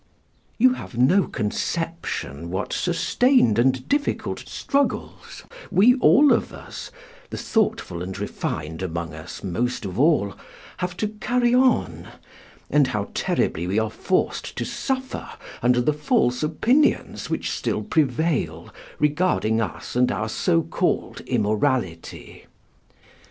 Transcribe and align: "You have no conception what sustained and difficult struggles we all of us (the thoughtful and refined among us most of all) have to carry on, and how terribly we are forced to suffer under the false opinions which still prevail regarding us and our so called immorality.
"You 0.57 0.73
have 0.73 0.97
no 0.97 1.27
conception 1.27 2.49
what 2.49 2.73
sustained 2.73 3.59
and 3.59 3.87
difficult 3.87 4.39
struggles 4.47 5.43
we 5.69 5.93
all 5.97 6.33
of 6.33 6.51
us 6.51 6.89
(the 7.29 7.37
thoughtful 7.37 8.01
and 8.01 8.17
refined 8.17 8.81
among 8.81 9.13
us 9.13 9.43
most 9.43 9.85
of 9.85 9.99
all) 9.99 10.33
have 10.77 10.97
to 10.97 11.09
carry 11.09 11.53
on, 11.53 12.07
and 12.71 12.87
how 12.87 13.11
terribly 13.13 13.67
we 13.67 13.77
are 13.77 13.91
forced 13.91 14.55
to 14.55 14.65
suffer 14.65 15.29
under 15.61 15.79
the 15.81 15.93
false 15.93 16.41
opinions 16.41 17.29
which 17.29 17.51
still 17.51 17.83
prevail 17.83 18.73
regarding 18.97 19.61
us 19.61 19.95
and 19.95 20.11
our 20.11 20.29
so 20.29 20.63
called 20.63 21.21
immorality. 21.27 22.47